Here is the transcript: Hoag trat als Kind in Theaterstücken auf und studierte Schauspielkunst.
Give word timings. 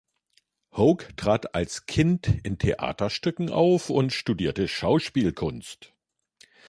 Hoag 0.75 1.15
trat 1.15 1.53
als 1.53 1.85
Kind 1.85 2.27
in 2.43 2.57
Theaterstücken 2.57 3.51
auf 3.51 3.91
und 3.91 4.11
studierte 4.13 4.67
Schauspielkunst. 4.67 5.93